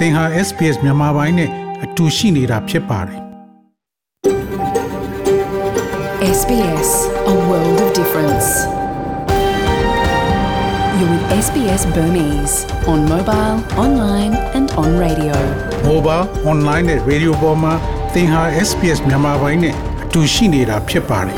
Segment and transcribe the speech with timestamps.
[0.00, 1.50] သင်ဟာ SPS မြန်မာပိုင်းနဲ့
[1.84, 3.20] အတူရှိနေတာဖြစ်ပါတယ်
[6.38, 6.90] SBS
[7.32, 8.48] A world of difference.
[10.96, 12.56] You're with SBS Burmese
[12.92, 15.36] on mobile, online and on radio.
[15.90, 17.74] mobile online နဲ့ radio ပေါ်မှာ
[18.14, 21.36] သင်ဟာ SPS မြန်မာပိုင်းနဲ့အတူရှိနေတာဖြစ်ပါတယ်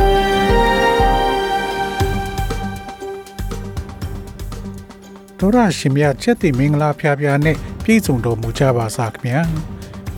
[5.39, 9.41] ဒေါရရှင်မြတ်ချက်တိမင်္ဂလာဖျားဖျားနဲ့ ပြည့်စုံတော်မူကြပါစားခင်ဗျာ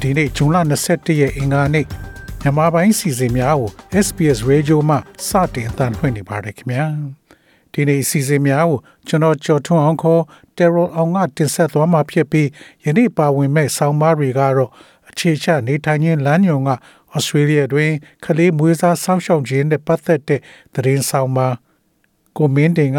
[0.00, 1.87] ဒီနေ့ဇွန်လ21ရက်အင်္ဂါနေ့
[2.40, 3.70] မြန်မာပိုင်းစီစဉ်များကို
[4.06, 4.96] SPS Radio မှ
[5.28, 6.87] စတင်အသံလွှင့်နေပါတယ်ခင်ဗျာ
[7.73, 10.23] ဒီနေ့စီစဉ်များကိုကျွန်တော်ကြော်ထွန်းအောင်ခေါ်
[10.56, 12.48] Terror အောင်ကတင်ဆက်သွားမှာဖြစ်ပြီး
[12.84, 14.70] ယနေ့ပါဝင်မဲ့ဆောင်းပါးတွေကတော့
[15.09, 16.70] အခြေချနေထိုင်ခြင်းလမ်းညွန်က
[17.15, 17.90] ဩစတြေးလျတွင်
[18.24, 20.40] ကလေးမွေးစားဆောင်းရှောက်ခြင်းနဲ့ပတ်သက်တဲ့
[20.74, 21.48] သတင်းဆောင်ပါ
[22.37, 22.98] ကိုမင်းတင်က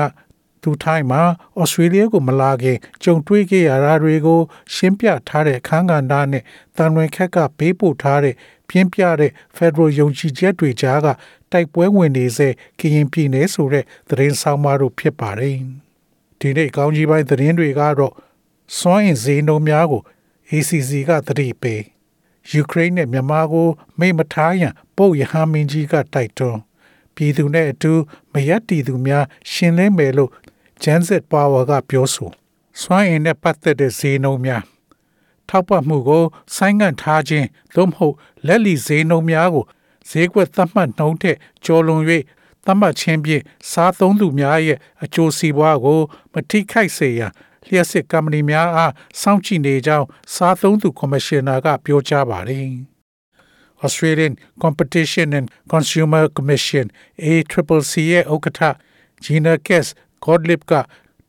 [0.65, 1.21] သူထိုင်းမှာ
[1.59, 4.41] ဩစတြေးလျကိုမလာခင်ကြုံတွေ့ခဲ့ရတာတွေကို
[4.73, 6.43] ရှင်းပြထားတဲ့အခန်းကဏ္ဍနဲ့
[6.77, 8.35] တန်ဝင်ခက်ကပေးပို့ထားတဲ့
[8.69, 11.07] ပြင်းပြတဲ့ Federal ယုံကြည်ချက်တွေကြားက
[11.51, 12.49] တိုက်ပွဲဝင်နေစေ
[12.79, 15.57] ကရင်ပြည်နယ်ဆိုတဲ့သတင်းဆောင်မတို့ဖြစ်ပါတယ်။
[16.39, 18.13] ဒီနေ့ကောင်းကြီးပိုင်းသတင်းတွေကတော့
[18.77, 20.01] စွမ်းအင်ဈေးနှုန်းများကို
[20.51, 21.81] ACC ကသတိပေး
[22.51, 23.67] ယူကရိန်းနဲ့မြန်မာကို
[23.99, 26.59] မိမထားရန်ပုတ်ရဟန်းမင်းကြီးကတိုက်တွန်း
[27.15, 27.93] ပြည်သူနဲ့အတူ
[28.33, 30.31] မရက်တီသူများရှင်လင်းမယ်လို့
[30.83, 32.29] Genset Power ကပြောဆို
[32.81, 34.63] စွမ်းအင်နဲ့ပတ်သက်တဲ့ဈေးနှုန်းများ
[35.49, 36.23] ထောက်ပံ့မှုကို
[36.55, 38.15] ဆိုင်းငံ့ထားခြင်းသို့မဟုတ်
[38.47, 39.65] လက်လီဈေးနှုန်းများကို
[40.09, 42.03] ဈေးကွက်သတ်မှတ်နှုန်းထက်ကျော်လွန်၍
[42.65, 45.99] သတ်မှတ်ခြင်းဖြင့်စားသုံးသူများရဲ့အကျိုးစီးပွားကို
[46.33, 47.31] မထိခိုက်စေရန်
[47.65, 52.69] လျှက်စစ်ကုမ္ပဏီများအားစောင့်ကြည့်နေကြောင်းစားသုံးသူကော်မရှင်နာကပြောကြားပါတယ်။
[53.85, 56.85] Australian Competition and Consumer Commission
[57.23, 58.61] ACCC ရဲ့ဥက္ကဋ္ဌ
[59.23, 59.87] Gina Cass
[60.23, 60.73] Gottlieb က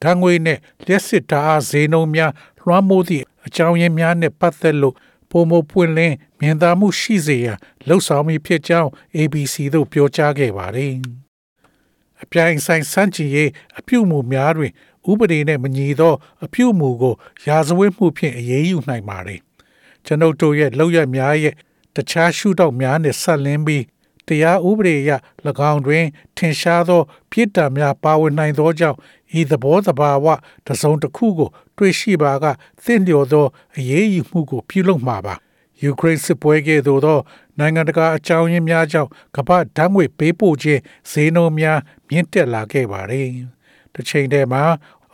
[0.03, 4.95] ဓာတ်ငွေနဲ့လျှက်စစ်ဓာတ်အားဈေးနှုန်းများလွှမ်းမိုးသည့်အကြောင်းရင်းများနဲ့ပတ်သက်လို့
[5.31, 10.92] ပုံမပွင့်လင်းမြင်သာမှုရှိစေရန်လှုံ့ဆော်မိဖြစ်ကြောင်း ABC သို့ပြောကြားခဲ့ပါတယ်။
[12.23, 14.73] အပြိုင်ဆိုင်စန့်ကျင်ရေးအပြုအမူများတွင်
[15.11, 16.14] ဥပဒေနဲ့မညီသော
[16.45, 17.14] အပြုအမူကို
[17.47, 19.41] ရာဇဝတ်မှုဖြင့်အရေးယူနိုင်ပါတယ်။
[20.05, 21.55] ကျွန်ုပ်တို့ရဲ့လောက်ရများရဲ့
[21.97, 23.85] တခြားရှုထောင့်များနဲ့ဆက်လင်းပြီး
[24.29, 25.11] တရားဥပဒေအရ၎
[25.70, 26.05] င်းတွင်
[26.37, 27.01] ထင်ရှားသော
[27.31, 28.98] ပြစ်ဒဏ်များပါဝင်နိုင်သောကြောင့်
[29.39, 30.27] ဤသဘောတဘာဝ
[30.67, 32.45] တစုံတစ်ခုကို တွေ့ရှိပါက
[32.85, 35.35] သင့်လျော်သောအရေးယူမှုကို ပြုလုပ်မှာပါ
[35.83, 37.19] ယူကရိန်းစစ်ပွဲကဲ့သို့သော
[37.59, 41.79] နိုင်ငံတကာအကြောင်းရင်းများကြောင့်ကမ္ဘာဓာတ်ငွေပေးပို့ခြင်းဈေးနှုန်းများ
[42.09, 43.29] မြင့်တက်လာခဲ့ပါတယ်။
[43.95, 44.63] တစ်ချိန်တည်းမှာ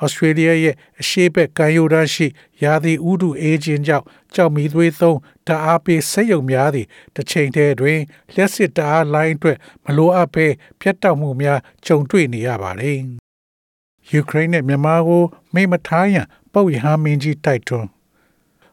[0.02, 2.26] ဩစတြေးလျရဲ့အရှေ့ဘက်ကမ်းရိုးတန်းရှိ
[2.62, 8.00] ရာသီဥတုအေးခြင်းကြောင့် ကြောက်မီသွေးသုံးဓာတ်အားပေးစက်ရုံများသည့်တစ်ချိန်တည်းတွင်
[8.32, 10.46] လျှက်စစ်ဓာတ်အားလိုင်းအတွက်မလိုအပ်ဘဲ
[10.80, 12.98] ပြတ်တောက်မှုများကြုံတွေ့နေရပါတယ်။
[14.10, 15.22] ယူကရိန်းနဲ့မြန်မာကို
[15.54, 17.88] မိမထားရန်ပုတ်ရဟန်းမင်းကြီးတိုက်တွန်း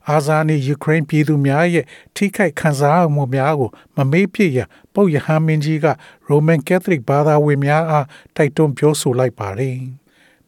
[0.09, 4.59] အာဇာနည်ယူကရိန်းပြည်သူများရဲ့ထိခိုက်ခံစားမှုများကိုမမေ့ပြစ်ရ
[4.93, 5.85] ပုတ်ရဟန်းမင်းကြီးက
[6.27, 8.05] ရိုမန်ကက်သလစ်ဘာသာဝင်များအား
[8.35, 9.77] တိုက်တွန်းပြောဆိုလိုက်ပါတယ်။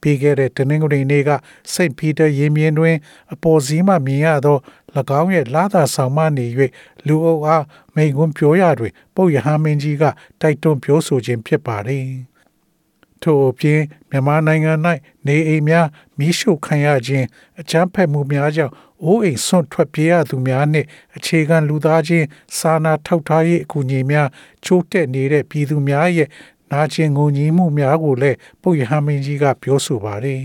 [0.02, 1.30] ပြီးခဲ့တဲ့တနင်္ဂနွေနေ့က
[1.74, 2.96] စိတ်ပီတာရင်မြင်တွင်
[3.34, 4.58] အပေါ်စီးမှမြင်ရသော၎
[5.22, 6.46] င်းရဲ့လာသာဆောင်မနေ၍
[7.08, 10.04] လူအုပ်အားမိန်ကွန်းပြောရတွင်ပုတ်ရဟန်းမင်းကြီးက
[10.42, 12.06] တိုက်တွန်းပြောဆိုခြင်းဖြစ်ပါတယ်။
[13.24, 14.74] ထို့အပြင်မြန်မာနိုင်ငံ၌
[15.28, 15.88] နေအိမ်များ
[16.18, 17.26] မိရှုခံရခြင်း
[17.60, 18.74] အကြမ်းဖက်မှုများကြောင့်
[19.04, 24.28] အိုးအိမ်ဆွန့်ထွက်ပြေးရသူများနှင့်အခြေခံလူသားချင်းစာနာထောက်ထားရေးအကူအညီများ
[24.66, 26.28] ချိုးတက်နေတဲ့ပြည်သူများရဲ့
[26.72, 30.42] နာကျင်ငုံကြည်မှုများကိုလည်းပုတ်ရဟမင်းကြီးကပြောဆိုပါတယ်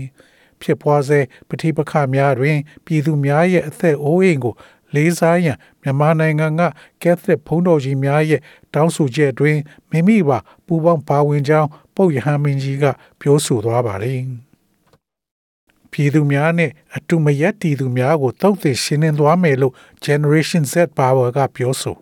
[0.61, 4.53] ဖြစ်ပွားစေပဋိပက္ခများတွင် ပြည်သူများရဲ့အသက်အိုးအိမ်ကို
[4.95, 6.61] လေးစားရန်မြန်မာနိုင်ငံက
[7.03, 8.41] ကက်သလစ်ဘုန်းတော်ကြီးများရဲ့
[8.73, 9.57] တောင်းဆိုချက်တွင်
[9.91, 12.85] မိမိပါပူပေါင်းပါဝင်ကြောင်းပုပ်ယဟန်မင်းကြီးက
[13.19, 14.21] ပြောဆိုသွားပါတယ်။
[15.91, 19.73] ပြည်သူများနဲ့အတူမရက်တီသူများကိုတောက်သိရှင်းလင်းသွားမယ်လို့
[20.05, 21.97] Generation Z Power ကပြောဆို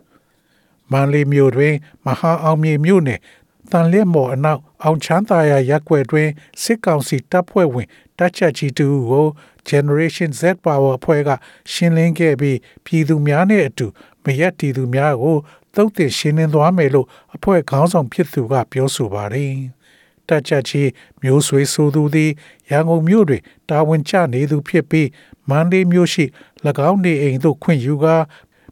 [0.92, 3.20] မန်လီမြို့တွင် မဟာအောင်မြေမြို့နယ်
[3.72, 6.28] တန်လက်မော်အနောက်အောင်ချမ်းသာရရက်ွက်တွင်
[6.62, 7.88] စစ်ကောင်စီတပ်ဖွဲ့ဝင်
[8.18, 9.26] တပ်ချက်ကြီးတူကို
[9.68, 11.30] Generation Z Power အဖွဲ့က
[11.72, 13.86] ရှင်းလင်းခဲ့ပြီးပြည်သူများနဲ့အတူ
[14.24, 15.36] မရက်တီသူများကို
[15.74, 19.52] သုတ်တင်ရှင်းလင်းသွားမယ်လို့အဖွဲ့ခေါင်းဆောင်ဖြစ်သူကပြောဆိုပါတယ်။
[20.28, 20.90] တပ်ချက်ကြီး
[21.22, 22.30] မျိုးဆွေးဆိုသူသည်
[22.70, 25.08] ရန်ကုန်မြို့တွင်တာဝန်ကျနေသူဖြစ်ပြီး
[25.48, 26.24] မန္တလေးမြို့ရှိ၎
[26.88, 28.16] င်းနေအိမ်သို့ခွင့်ယူကာ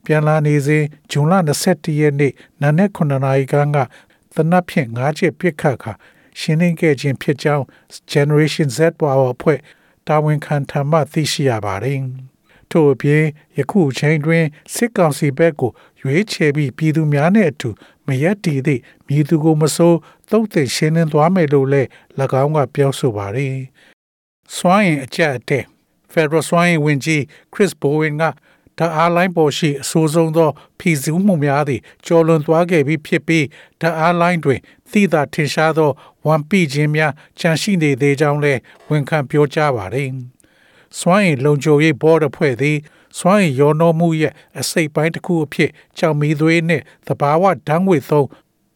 [0.04, 1.34] ပြန်လာနေစဉ်ဇွန်လ
[1.66, 2.32] 21ရက်နေ့
[2.62, 3.78] နနက်9နာရီခန့်က
[4.34, 5.92] သနပ်ဖြင့်၅ချက်ပြစ်ခတ်ခါ
[6.38, 7.64] ရှင်းလင်းခဲ့ခြင်းဖြစ်ကြောင်း
[8.12, 9.58] Generation Z Power အဖွဲ့
[10.06, 12.00] တာဝန်ခံထမှသိရှိရပါတယ်။
[12.70, 13.24] ထို့အပြင်
[13.56, 14.44] ယခုချိန်တွင်
[14.74, 15.70] စစ်ကောင်စီဘက်ကို
[16.00, 17.70] ရွေးချယ်ပြီးပြည်သူများနှင့်အတူ
[18.06, 19.98] မရက်တည်သည့်မြည်သူကိုမစိုး
[20.30, 21.88] သုတ်သိရှင်းလင်းသွားမယ်လို့လည်း၎
[22.42, 23.56] င်းကပြောဆိုပါတယ်။
[24.56, 25.64] စွမ်းရင်အကြက်အတဲ့
[26.12, 27.22] Federal စွမ်းရင်ဝင်ကြီး
[27.52, 28.24] Chris Bowen က
[28.78, 33.46] ဓာတ်အားလိုင်းပေါ်ရှိအဆိုးဆုံးသောဖီဇူးမှုများသည်ကျော်လွန်သွားခဲ့ပြီးဖြစ်ပြီး
[33.80, 34.60] ဓာတ်အားလိုင်းတွင်
[34.90, 35.90] သိသာထင်ရှားသော
[36.26, 40.10] ဝန်ပိခြင်းများချန်ရှိနေသေးကြောင်းလည်းဝန်ခံပြောကြားပါသည်။
[40.98, 42.78] စွမ်းအင်လုံခြုံရေးဘော်ဒဖွဲ့သည်
[43.18, 48.28] စွမ်းအင်ရောနှောမှုရဲ့အစိတ်ပိုင်းတစ်ခုအဖြစ်ကြောင်မီသွေးနှင့်သဘာဝဓာတ်ငွေသုံး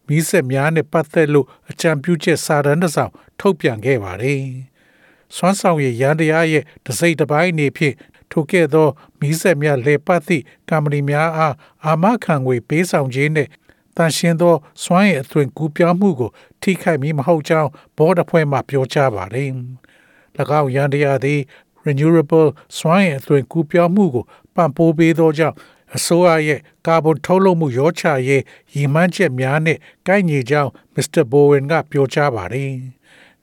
[0.06, 4.42] မီးစက်များနဲ့ပတ်သက်လို့အကြံပြုချက်စာတမ်းတစ်စောင်ထုတ်ပြန်ခဲ့ပါတယ်။
[5.36, 7.94] စွမ်းဆောင်ရည်ရန်တရားရဲ့တစိမ့်တစ်ပိုင်းအနေဖြင့်
[8.30, 8.88] ထိုကဲ့သော
[9.20, 11.54] မီးစက်များလေပတ်သည့်ကမ္ပဏီများအား
[11.84, 13.50] အာမခံငွေပေးဆောင်ခြင်းနှင့်
[13.96, 16.30] တန်ရှင်းသောစွမ်းရည်အသွင်ကူးပြောင်းမှုကို
[16.62, 19.50] ထိခိုက်မည်မဟုတ်ကြောင်းဘော်ဒဖွဲ့မှပြောကြားပါတယ်။၎
[20.60, 21.40] င်းရန်တရားသည်
[21.86, 22.48] renewable
[22.78, 25.56] စွမ်းအင်အသွင်ကူးပြောင်းမှုကိုပံ့ပိုးပေးသောကြောင့်
[25.96, 28.42] အစိုးရရဲ့ကာဗွန်ထုတ်လွှတ်မှုရောချရေး
[28.74, 32.72] ရည်မှန်းချက်များနဲ့ကိုက်ညီကြောင်းမစ္စတာဘိုဝင်ကပြောကြားပါတယ်။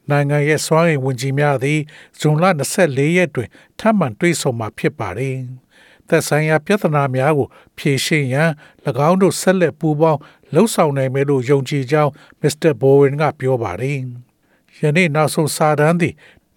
[0.09, 1.79] နိုင်ငံရဲ့စွမ်းအင်ဝန်ကြီးများသည်
[2.19, 2.45] ဇွန်လ
[2.79, 3.49] 24ရက်တွင်
[3.79, 5.35] ထပ်မံတွေ့ဆုံမှာဖြစ်ပါတယ်။
[6.07, 7.47] သက်ဆိုင်ရာပြဿနာများကို
[7.77, 8.51] ဖြေရှင်းရန်၎
[9.09, 10.19] င်းတို့ဆက်လက်ပူးပေါင်း
[10.53, 12.11] လှုပ်ဆောင်နိုင်မယ်လို့ယုံကြည်ကြောင်း
[12.41, 13.99] မစ္စတာဘိုဝင်ကပြောပါတယ်။
[14.79, 16.13] ယနေ့နောက်ဆုံးစာတမ်းသည်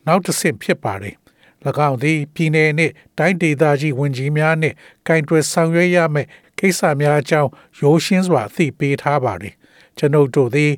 [0.07, 1.17] နောက်တစ်ဆင့်ဖြစ်ပါတယ်။၎
[1.89, 4.75] င်းသည်ပြည်내နှင့်တိုင်းဒေသကြီးဝန်ကြီးများနှင့်
[5.07, 6.29] ကင်တွယ်ဆောင်ရွက်ရမယ့်
[6.59, 7.51] ကိစ္စများအကြောင်း
[7.81, 9.55] ရိုးရှင်းစွာအသိပေးထားပါသည်
[9.99, 10.73] ကျွန်ုပ်တို့သည်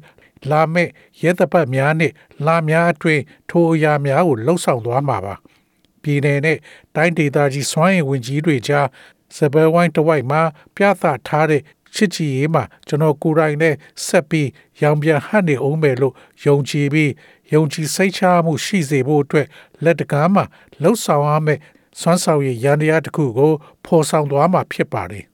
[0.51, 0.91] လာမယ့်
[1.23, 2.15] ရဲတပ်ပတ်များနှင့်
[2.47, 5.35] လာများအတွင်းထိုအရာများကိုလှုပ်ဆောင်သွားမှာပါ
[6.03, 6.61] ပြည်내နှင့်
[6.95, 8.87] တိုင်းဒေသကြီးစွမ်းအင်ဝန်ကြီးတွေကြား
[9.37, 10.43] စပယ်ဝိုင်းတဝိုက်မှာ
[10.77, 11.63] ပြသထားတဲ့
[11.95, 13.75] ချစ်ကြည်ရေးမှာကျွန်တော်ကိုယ်တိုင်နဲ့
[14.07, 14.49] ဆက်ပြီး
[14.83, 16.15] ရောင်ပြန်ဟတ်နေအောင်မယ်လို့
[16.47, 17.11] ယုံကြည်ပြီး
[17.53, 19.47] ယုံကြည်စိတ်ချမှုရှိစေဖို့အတွက်
[19.85, 20.45] လက်တကားမှာ
[20.83, 21.61] လှုပ်ဆောင်ရမယ့်
[22.01, 23.53] စွမ်းဆောင်ရည်ရန်တရားတစ်ခုကို
[23.85, 25.25] ဖော်ဆောင်သွားမှာဖြစ်ပါတယ်။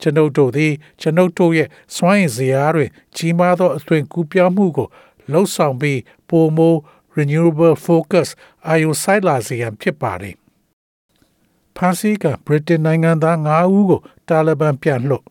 [0.00, 4.88] ကျွန်ုပ်တို့သည်ကျွန်ုပ်တို့ရဲ့စွမ်းရည်စရာတွင်ကြီးမားသောအသွင်ကူးပြောင်းမှုကို
[5.32, 6.74] လှုပ်ဆောင်ပြီးပိုမို
[7.16, 8.28] renewable focus
[8.68, 10.34] အာယုဆိုင်လာစေရန်ဖြစ်ပါတယ်။
[11.76, 15.24] ဖန်စီကဗြိတိန်နိုင်ငံသား9ဦးကိုတာလီဘန်ပြန်လွှတ်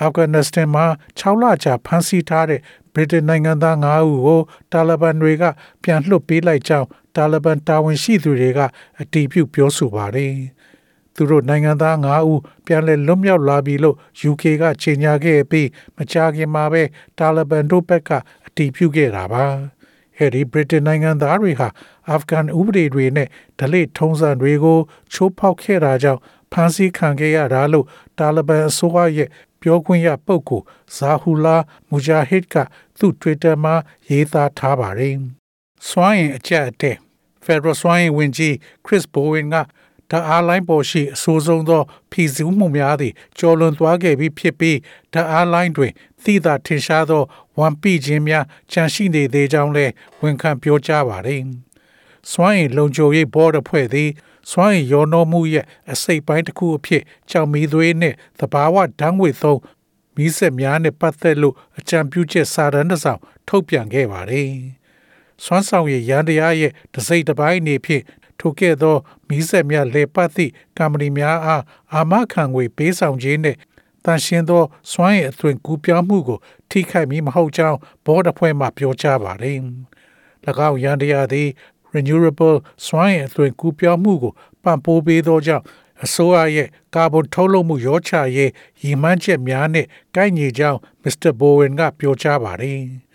[0.00, 0.86] အာဖဂန်နစ္စတန်မှာ
[1.18, 2.60] 6လကြာဖမ်းဆီးထားတဲ့
[2.94, 4.40] ဗြိတိန်နိုင်ငံသား9ဦးကို
[4.72, 5.44] တာလီဘန်တွေက
[5.82, 8.60] ပြန်လွှတ်ပေးလိုက်ကြောင်းတာလီဘန်တာဝန်ရှိသူတွေက
[9.00, 10.34] အတည်ပြုပြောဆိုပါတယ်။
[11.14, 13.96] သူတို့နိုင်ငံသား9ဦးပြန်လည်လွတ်မြောက်လာပြီလို့
[14.30, 16.82] UK ကကြေညာခဲ့ပြီးမကြာခင်မှာပဲ
[17.18, 18.10] တာလီဘန်တို့ဘက်က
[18.46, 19.44] အတည်ပြုခဲ့တာပါ။
[20.18, 21.68] အဲဒီဗြိတိန်နိုင်ငံသားတွေဟာ
[22.08, 23.28] အာဖဂန်ဥပဒေတွေနဲ့
[23.58, 24.78] ဒလိထုံးစံတွေကို
[25.12, 26.20] ချိုးဖောက်ခဲ့တာကြောင့်
[26.52, 27.86] ဖမ်းဆီးခံခဲ့ရတာလို့
[28.18, 29.28] တာလီဘန်အစိုးရရဲ့
[29.62, 30.64] ပြောခွင့်ရပုဂ္ဂိုလ်
[30.96, 31.56] ဇာဟူလာ
[31.88, 32.56] မူဂျာဟစ်က
[32.98, 33.74] သူ့ Twitter မှာ
[34.08, 35.16] ရေးသားထားပါတယ်။
[35.88, 36.96] စွမ်းရင်အကြက်အတဲ့
[37.44, 38.54] Federal စွမ်းရင်ဝင်ကြီး
[38.84, 39.56] Chris Bowen က
[40.10, 44.78] ဓာတ်အားလိုင်းပေါ်ရှိအဆိုးဆုံးသောဖီဇူးမှုများသည့်ကျော်လွန်သွားခဲ့ပြီးဖြစ်ပြီး
[45.12, 45.92] ဓာတ်အားလိုင်းတွင်
[46.24, 47.22] သိသာထင်ရှားသော
[47.58, 51.42] ဝန်ပိခြင်းများချန်ရှိနေသေးကြောင်းလည်းဝန်ခံပြောကြားပါတယ်။
[52.30, 54.10] စွမ်းရင်လုံခြုံရေးဘော်ဒဖွဲ့သည်
[54.50, 59.60] စွမ်းရည်ရောနှောမှုရဲ့အစိတ်ပိုင်းတစ်ခုအဖြစ်ကြောင်မီသွေးနဲ့သဘာဝဓာတ်ငွေသုံး
[60.16, 64.50] မီးစက်များနဲ့ပတ်သက်လို့အကြံပြုချက်စာတမ်းတစ်စောင်ထုတ်ပြန်ခဲ့ပါတယ်။
[65.44, 68.02] စွမ်းဆောင်ရည်ရန်တရားရဲ့တစိမ့်တစ်ပိုင်းအနေဖြင့်
[68.40, 68.96] ထိုကဲ့သော
[69.28, 73.56] မီးစက်များလေပတ်သည့်ကမ္ပဏီများအားအာမခံငွေပေးဆောင်ခြင်းနဲ့
[74.04, 76.38] တန်ရှင်းသောစွမ်းရည်အသွင်ကူးပြောင်းမှုကို
[76.70, 79.58] ထိခိုက်မည်မဟုတ်ကြောင်းဘော်ဒဖွဲ့မှပြောကြားပါတယ်။၎
[80.68, 81.48] င်းရန်တရားသည်
[81.94, 82.56] renewable
[82.86, 84.32] စွမ်းအင်အသွင်ကူးပြောင်းမှုကို
[84.62, 85.64] ပံ့ပိုးပေးသောကြောင့်
[86.04, 88.50] အစိုးရရဲ့ကာဗွန်ထုတ်လွှတ်မှုရောချရေး
[88.82, 92.80] ရည်မှန်းချက်များနဲ့ကိုက်ညီကြောင်းမစ္စတာဘိုဝင်ကပြောကြားပါတယ်။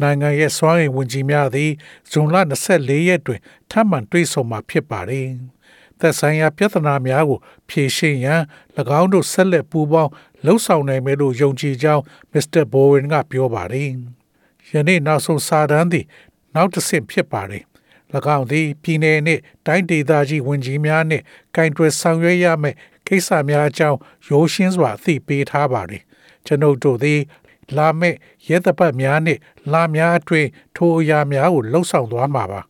[0.00, 1.70] နိုင်ငံရဲ့စွမ်းအင်ဝန်ကြီးများသည်
[2.10, 2.36] ဇွန်လ
[2.70, 3.40] 24ရက်တွင်
[3.70, 5.28] ထပ်မံတွေ့ဆုံမှာဖြစ်ပါတယ်။
[6.00, 7.38] သက်ဆိုင်ရာပြဿနာများကို
[7.68, 8.42] ဖြေရှင်းရန်၎
[9.00, 10.10] င်းတို့ဆက်လက်ပူးပေါင်း
[10.44, 12.02] လှုပ်ဆောင်နိုင်မယ်လို့ယုံကြည်ကြောင်း
[12.32, 13.90] မစ္စတာဘိုဝင်ကပြောပါတယ်။
[14.70, 16.06] ယနေ့နောက်ဆုံးစာတမ်းသည်
[16.54, 17.64] နောက်တစ်ဆင့်ဖြစ်ပါတယ်၎
[18.36, 21.24] င်းသည်ပြည်내နှင့်တိုင်းဒေသကြီးဝန်ကြီးများနှင့်
[21.56, 22.76] ကင်တွယ်ဆောင်ရွက်ရမယ့်
[23.06, 26.02] ကိစ္စများအကြောင်းရိုးရှင်းစွာအသိပေးထားပါသည်
[26.46, 27.20] ကျွန်ုပ်တို့သည်
[27.76, 28.16] လာမယ့်
[28.48, 29.40] ရဲတပ်ပတ်များနှင့်
[29.72, 32.60] လာများအတွင်းထိုအရာများကိုလှုပ်ဆောင်သွားမှာပါ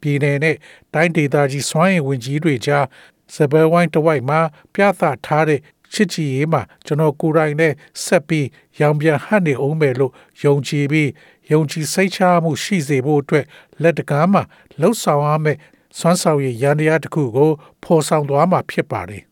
[0.00, 0.58] ပြည်내နှင့်
[0.94, 2.86] တိုင်းဒေသကြီးစွမ်းအင်ဝန်ကြီးတွေကြား
[3.34, 4.40] စပယ်ဝိုင်းတဝိုက်မှာ
[4.74, 5.60] ပြသထားတဲ့
[5.92, 7.72] ချစ်ကြည်ရေးမှာကျွန်တော်ကိုယ်တိုင်နဲ့
[8.04, 8.46] ဆက်ပြီး
[8.80, 10.12] ရောင်ပြန်ဟတ်နေအောင်မယ်လို့
[10.44, 11.10] ယုံကြည်ပြီး
[11.52, 13.44] ယုံကြည်စိတ်ချမှုရှိစေဖို့အတွက်
[13.82, 14.42] လက်တကားမှာ
[14.80, 15.58] လှုပ်ဆောင်ရမယ့်
[15.98, 17.50] စွမ်းဆောင်ရည်ရန်တရားတစ်ခုကို
[17.82, 19.22] ဖော်ဆောင်သွားမှာဖြစ်ပါတယ်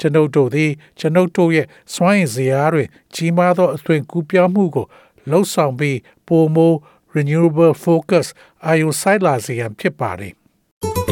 [0.00, 4.86] ကျွန်ုပ်တို့သည်ကျွန်ုပ်တို့ရဲ့စွမ်းရည်စရာတွေကြီးမားသောအသွင်ကူးပြောင်းမှုကို
[5.30, 6.72] လှုပ်ဆောင်ပြီးပိုမို
[7.14, 8.26] renewable focus
[8.66, 10.32] အာယုဆိုင်လာစေရန်ဖြစ်ပါတယ်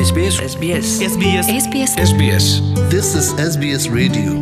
[0.09, 2.47] SBS SBS SBS SBS SBS
[2.93, 4.33] This is SBS Radio.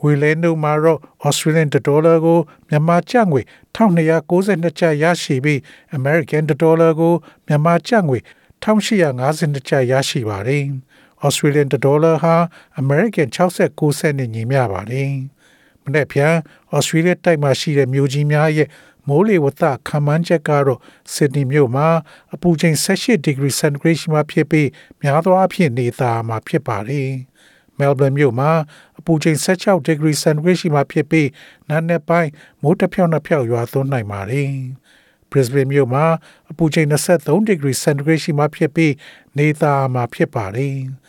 [0.00, 2.38] ငွေလဲနှုန်းမှာတော့ Australian dollar ကို
[2.68, 3.40] မြန်မာကျပ်ငွေ
[3.76, 5.58] 1292ကျပ်ရရှိပြီး
[5.98, 7.14] American dollar ကို
[7.46, 8.18] မြန်မာကျပ်ငွေ
[8.62, 10.64] 1852ကျပ်ရရှိပါတယ်။
[11.26, 12.36] Australian dollar ဟာ
[12.82, 15.12] American 69စက်နဲ့ညီမျှပါတယ်။
[15.84, 16.34] မနေ့ပြန်
[16.76, 18.68] Australia တိုက်မှာရှိတဲ့မြို့ကြီးများရဲ့
[19.08, 20.80] မိုးလေဝသခန့်မှန်းချက်ကတော့
[21.14, 21.88] Sydney မြို့မှာ
[22.34, 24.68] အပူချိန်18 degree centigrade ရှိမှဖြစ်ပြီး
[25.02, 27.10] များသောအားဖြင့်နေသားမှာဖြစ်ပါတယ်။
[27.78, 28.50] Melbourne မြို့မှာ
[28.98, 31.28] အပူချိန်16 degree centigrade ရှိမှဖြစ်ပြီး
[31.68, 32.30] နားနယ်ပိုင်း
[32.62, 34.52] မိုးတစ်ဖြောင်းနှစ်ဖြောင်းရွာသွန်းနိုင်ပါတယ်။
[35.30, 36.04] Brisbane မြို့မှာ
[36.50, 38.92] အပူချိန်23 degree centigrade ရှိမှဖြစ်ပြီး
[39.38, 40.76] နေသားမှာဖြစ်ပါတယ်။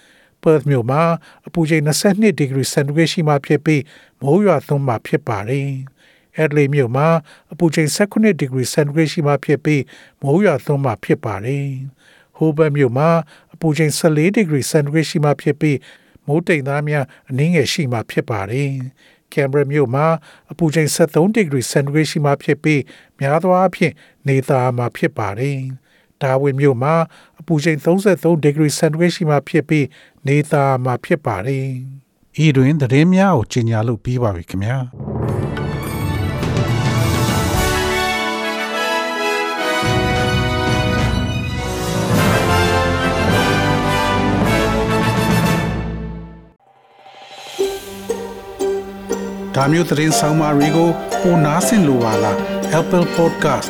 [0.46, 1.02] Perth မြို့မှာ
[1.48, 3.82] အပူချိန်22 degree centigrade ရှိမှဖြစ်ပြီး
[4.22, 5.70] မိုးရွာသွန်းမှာဖြစ်ပါတယ်။
[6.44, 7.08] Adelaide မြို့မှာ
[7.52, 9.82] အပူချိန်18 degree centigrade ရှိမှဖြစ်ပြီး
[10.22, 11.68] မိုးရွာသွန်းမှာဖြစ်ပါတယ်။
[12.38, 13.10] Hobart မြို့မှာ
[13.54, 15.78] အပူချိန်14 degree centigrade ရှိမှဖြစ်ပြီး
[16.28, 18.72] မိုးတိမ်သားများအနည်းငယ်ရှိမှဖြစ်ပါတယ်။
[19.34, 20.06] Canberra မြို့မှာ
[20.52, 22.82] အပူချိန်73 degree centigrade ရှိမှဖြစ်ပြီး
[23.20, 23.94] များသောအားဖြင့်
[24.28, 25.60] နေသားမှာဖြစ်ပါတယ်။
[26.22, 26.96] ဒါဝင်မြို့မှာ
[27.40, 29.86] အပူချိန်33 degree centigrade ရှိမှဖြစ်ပြီး
[30.28, 31.66] နေသားမှာဖြစ်ပါတယ်။
[32.46, 34.78] ဤတွင်သတင်းများကိုကြီးညာလို့ပြီးပါပြီခင်ဗျာ။။
[49.56, 50.90] ဒါမျိုးသတင်းဆောင်မတွေကို
[51.22, 52.38] ပိုနားဆင်လိုပါလား
[52.80, 53.70] Apple Podcast